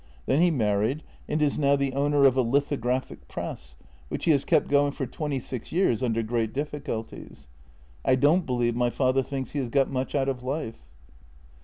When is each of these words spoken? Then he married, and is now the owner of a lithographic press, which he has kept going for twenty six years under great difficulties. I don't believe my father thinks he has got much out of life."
Then 0.25 0.41
he 0.41 0.49
married, 0.49 1.03
and 1.27 1.39
is 1.43 1.59
now 1.59 1.75
the 1.75 1.93
owner 1.93 2.25
of 2.25 2.35
a 2.35 2.41
lithographic 2.41 3.27
press, 3.27 3.75
which 4.09 4.25
he 4.25 4.31
has 4.31 4.43
kept 4.43 4.67
going 4.67 4.93
for 4.93 5.05
twenty 5.05 5.39
six 5.39 5.71
years 5.71 6.01
under 6.01 6.23
great 6.23 6.53
difficulties. 6.53 7.47
I 8.03 8.15
don't 8.15 8.47
believe 8.47 8.75
my 8.75 8.89
father 8.89 9.21
thinks 9.21 9.51
he 9.51 9.59
has 9.59 9.69
got 9.69 9.91
much 9.91 10.15
out 10.15 10.27
of 10.27 10.41
life." 10.41 10.87